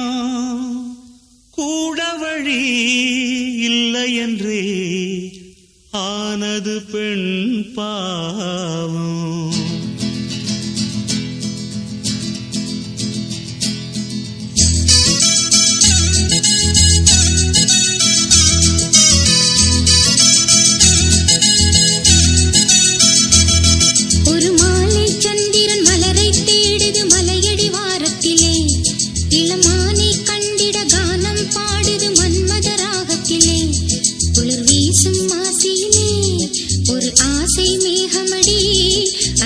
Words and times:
கூட 1.52 2.00
வழி 2.14 2.64
இல்லை 3.70 4.16
என்றே 4.16 4.66
ஆனது 5.92 6.76
பெண் 6.92 7.30
பாவம். 7.76 9.21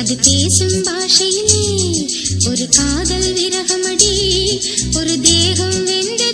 அது 0.05 0.15
பேசும் 0.17 0.81
பாஷையிலே 0.87 1.61
ஒரு 2.49 2.65
காதல் 2.75 3.29
விரகமடி 3.37 4.11
ஒரு 4.97 5.13
தேகம் 5.21 5.79
வெந்த 5.87 6.24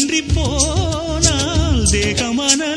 இன்றி 0.00 0.20
போனால் 0.34 1.82
தேகமான 1.90 2.69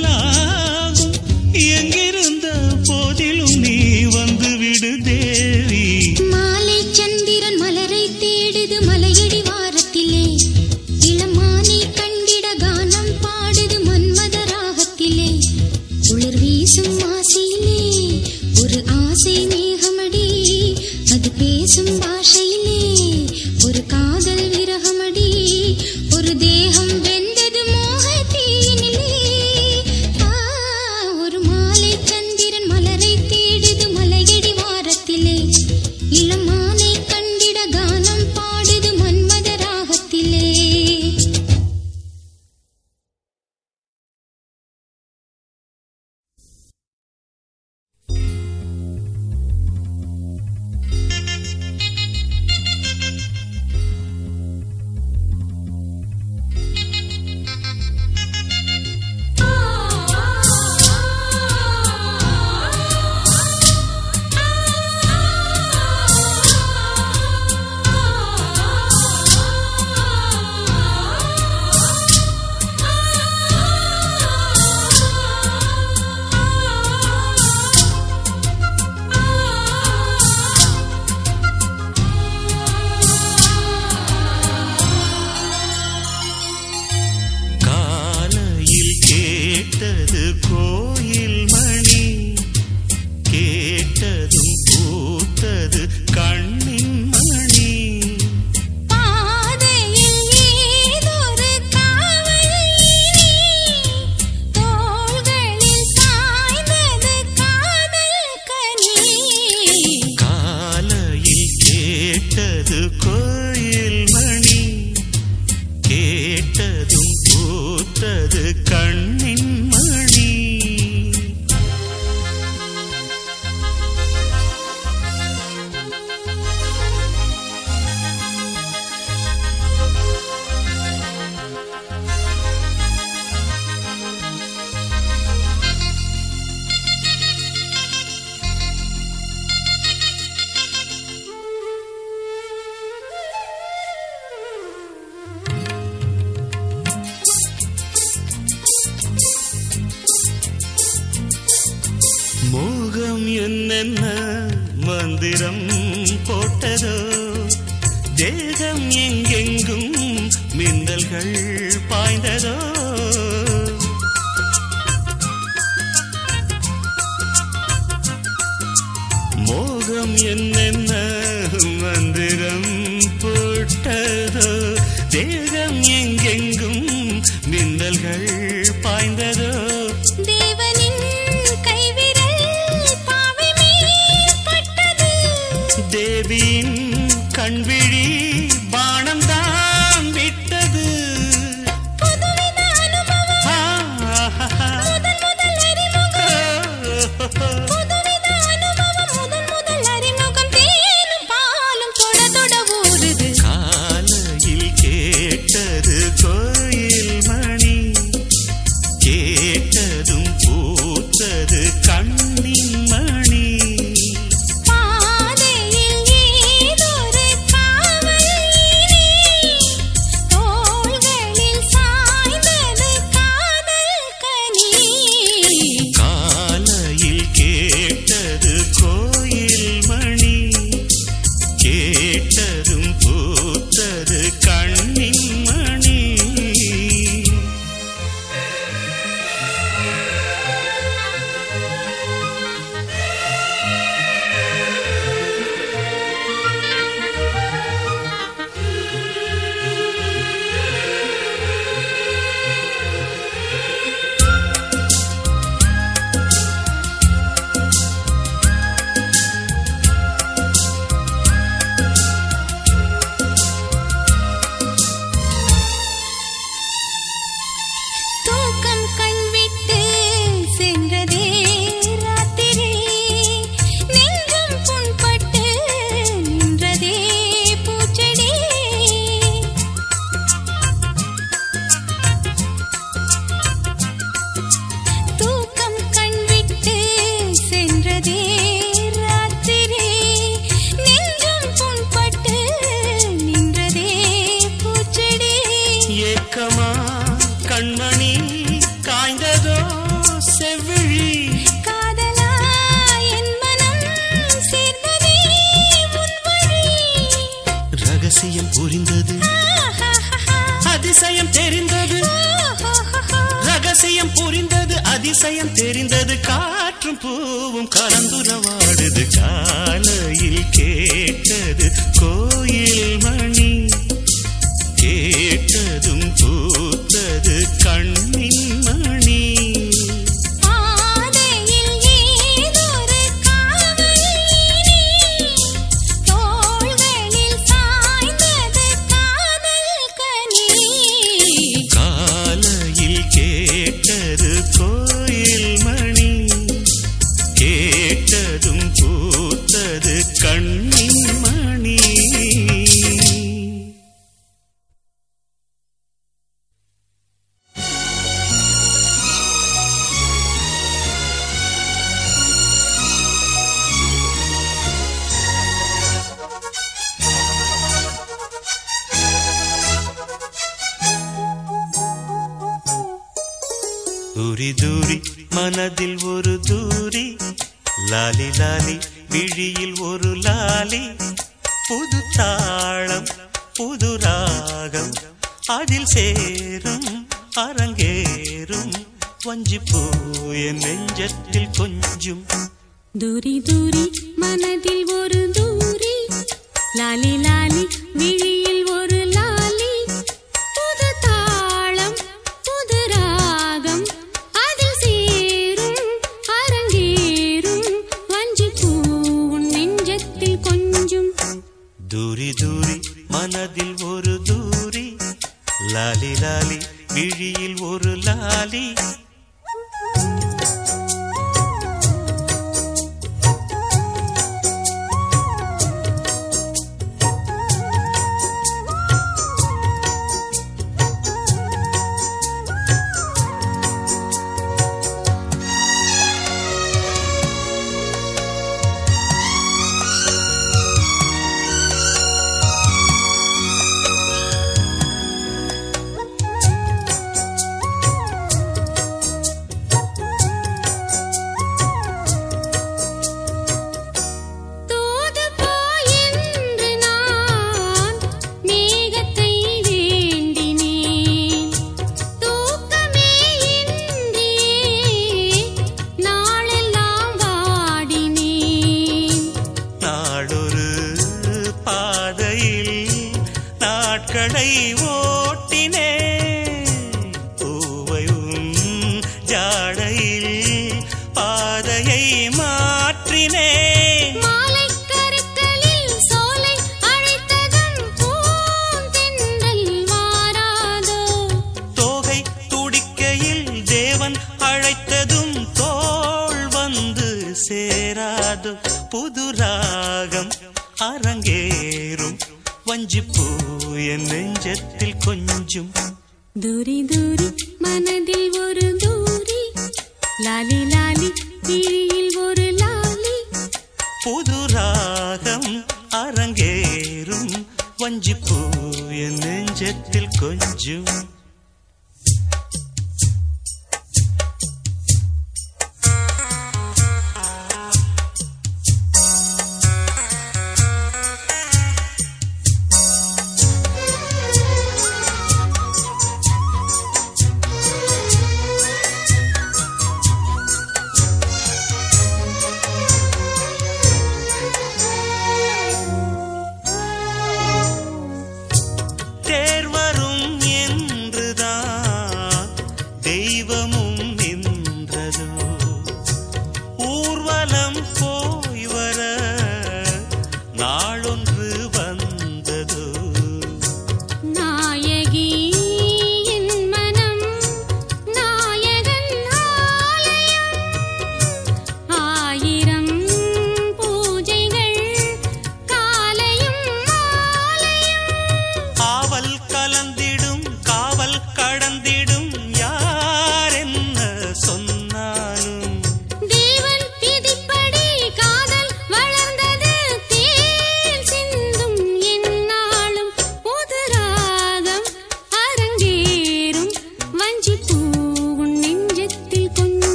தூரி 392.95 393.31
தூரி 393.39 393.72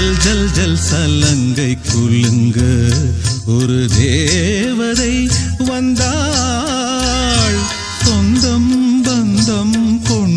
ஜல் 0.00 0.16
ஜல் 0.16 0.50
ஜல் 0.50 0.76
சலங்கை 0.76 1.78
குலுங்க. 1.92 2.60
ஒரு 3.46 3.88
தேவதை 3.98 5.28
வந்தாள். 5.58 7.58
சொந்தம் 8.04 9.04
பந்தம் 9.04 10.02
கொண்டு 10.02 10.29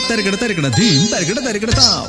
തിരക്കട 0.00 0.34
തിരക്കട 0.34 0.68
ധീം 0.78 1.00
തരക്കട 1.12 1.38
തരക്കട 1.46 1.72
താം 1.76 2.08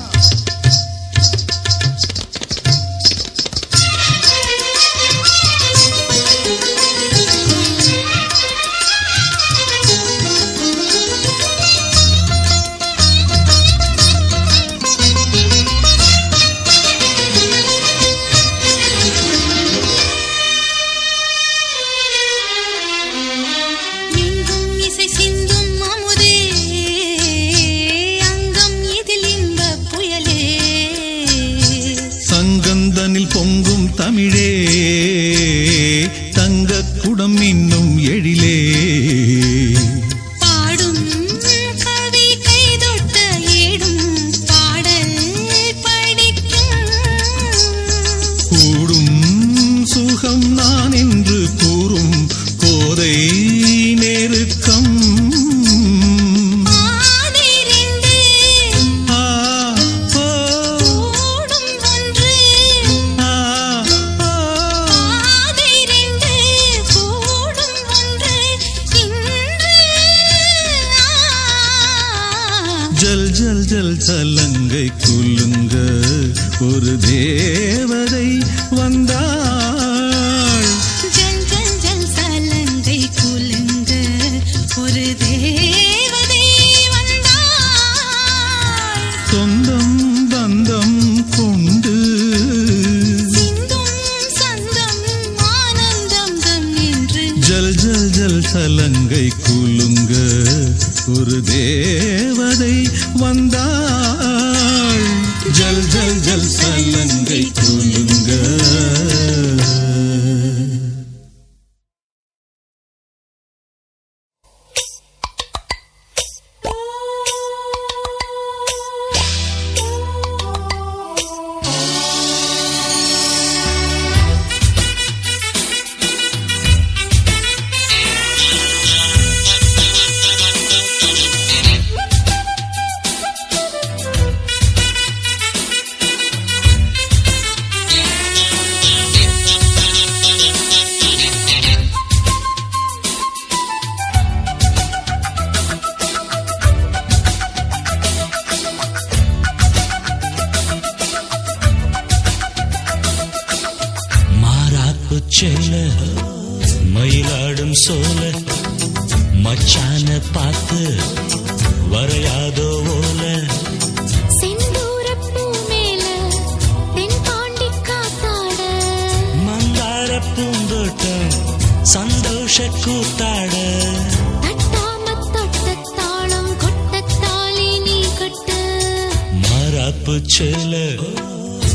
மாறாப்பு 180.04 180.22
செல்ல 180.26 180.94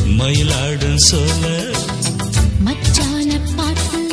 மயிலாடும் 0.05 0.99
சோல. 1.11 1.77
மச்சான 2.59 3.41
பாட்டு. 3.57 4.08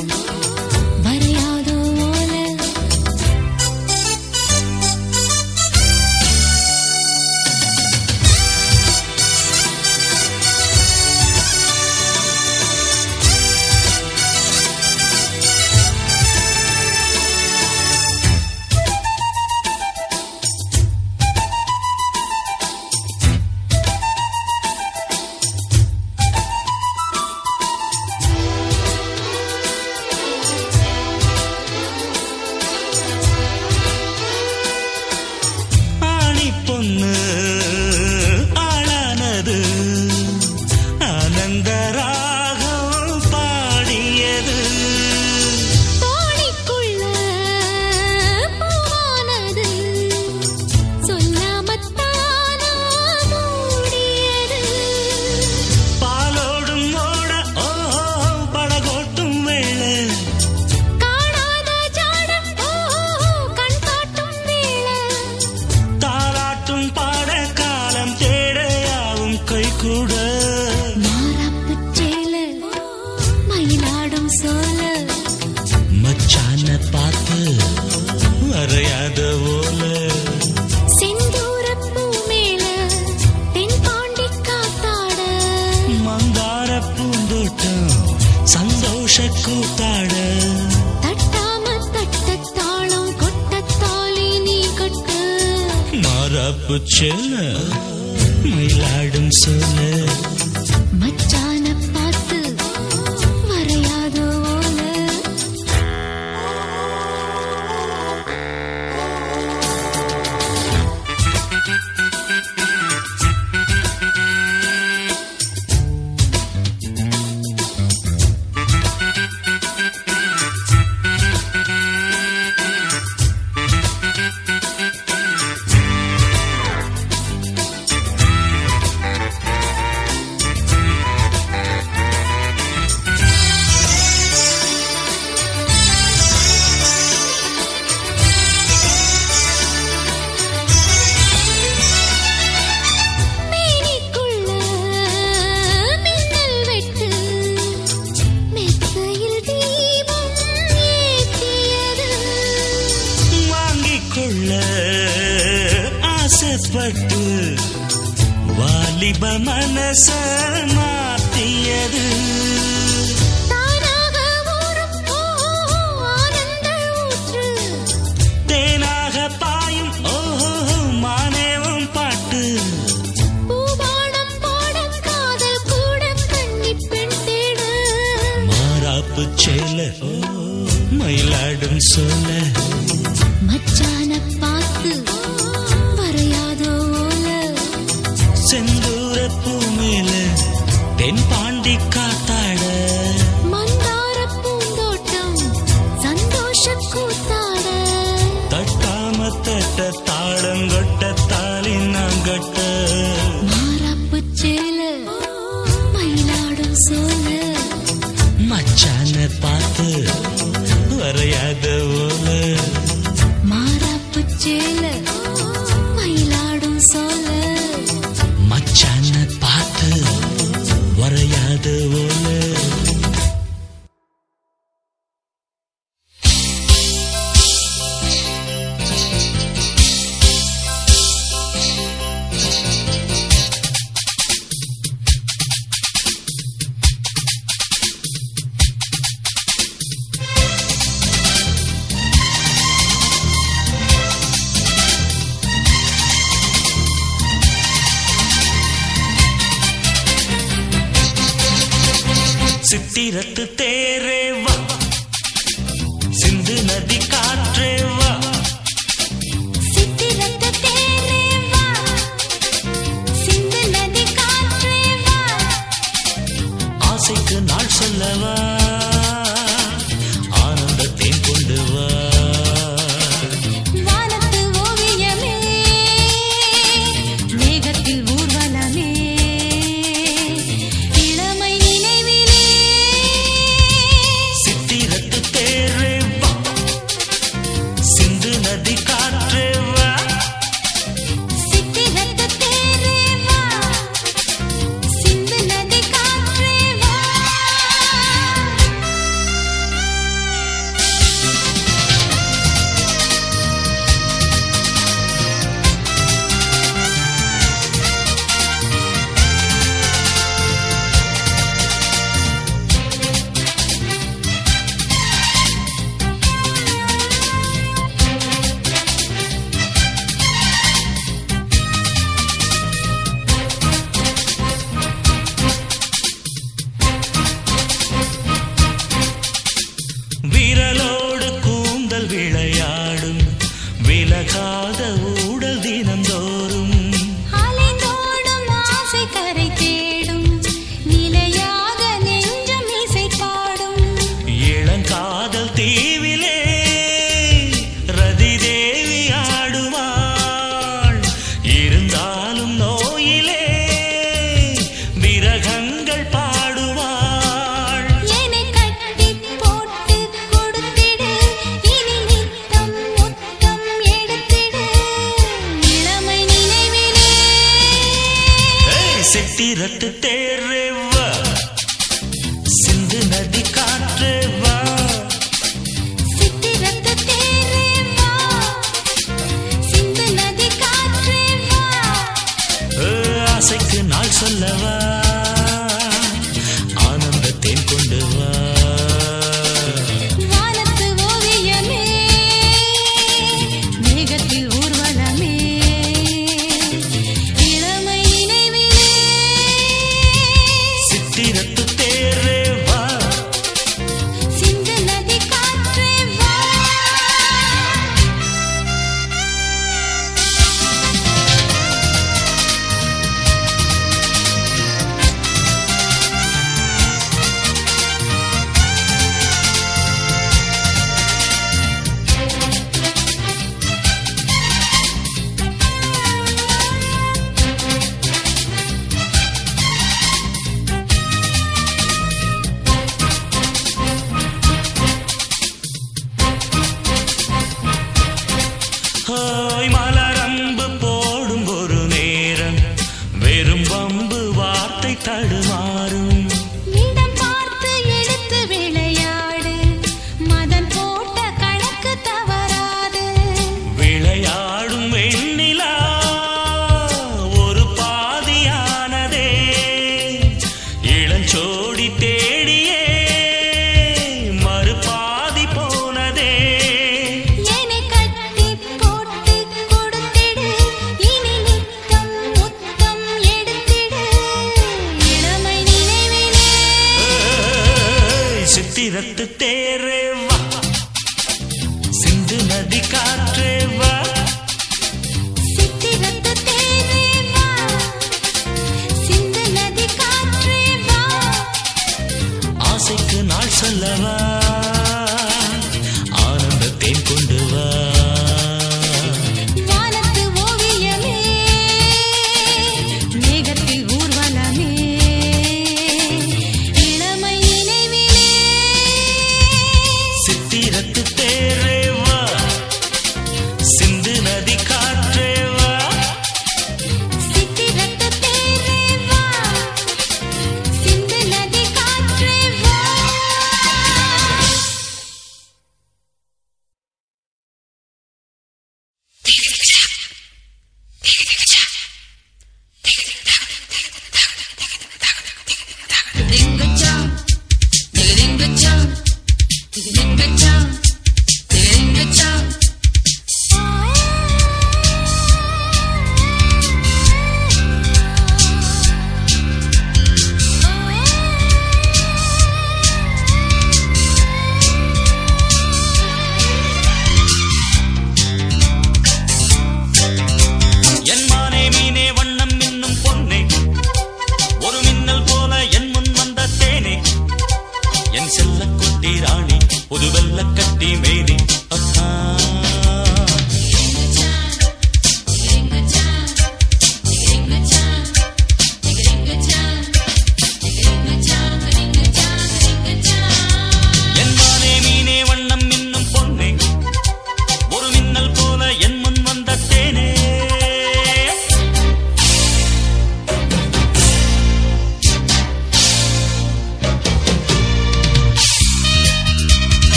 விலகாத 334.34 334.80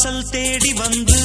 வாசல் 0.00 0.28
தேடி 0.30 0.70
வந்து 0.72 1.20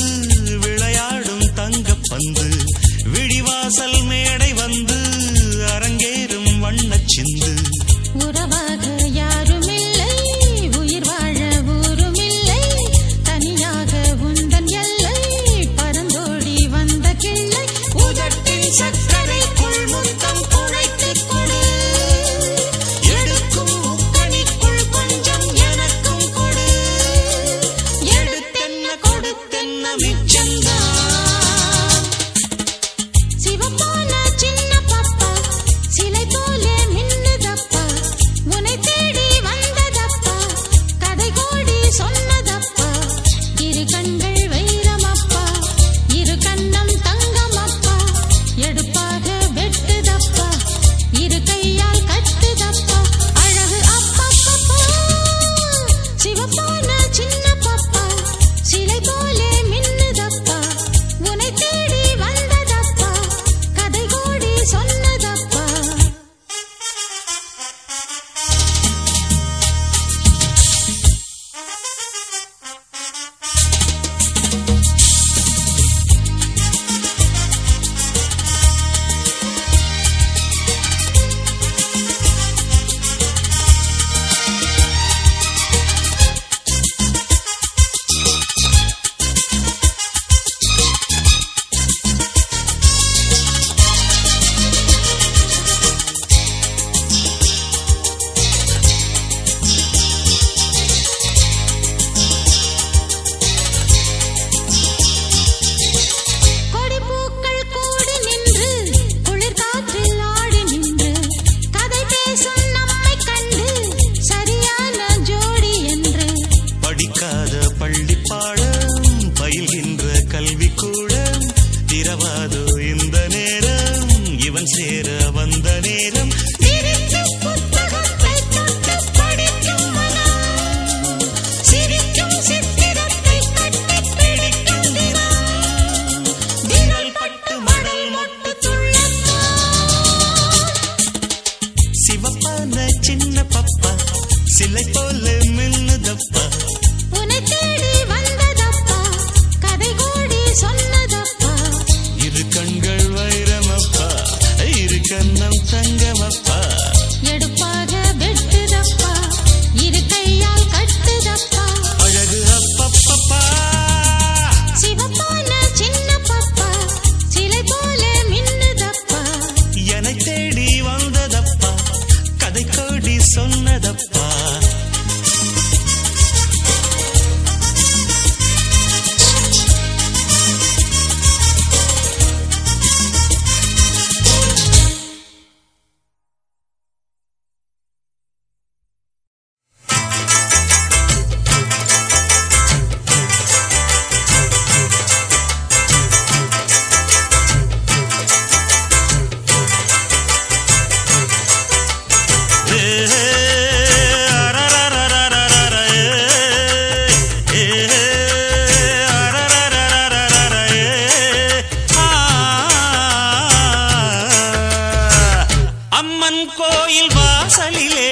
வாசலிலே 217.55 218.07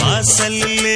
வாசலிலே 0.00 0.91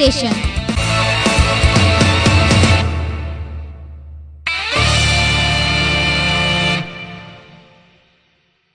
கேட்டு 0.00 0.39